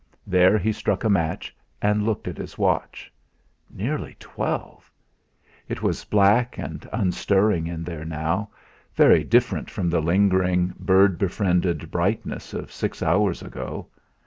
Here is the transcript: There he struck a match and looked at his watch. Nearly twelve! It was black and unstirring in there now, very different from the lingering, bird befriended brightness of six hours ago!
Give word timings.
There 0.25 0.57
he 0.57 0.71
struck 0.71 1.03
a 1.03 1.11
match 1.11 1.55
and 1.79 2.01
looked 2.01 2.27
at 2.27 2.39
his 2.39 2.57
watch. 2.57 3.13
Nearly 3.69 4.15
twelve! 4.19 4.91
It 5.69 5.83
was 5.83 6.05
black 6.05 6.57
and 6.57 6.89
unstirring 6.91 7.67
in 7.67 7.83
there 7.83 8.03
now, 8.03 8.49
very 8.95 9.23
different 9.23 9.69
from 9.69 9.91
the 9.91 10.01
lingering, 10.01 10.73
bird 10.79 11.19
befriended 11.19 11.91
brightness 11.91 12.55
of 12.55 12.71
six 12.71 13.03
hours 13.03 13.43
ago! 13.43 13.85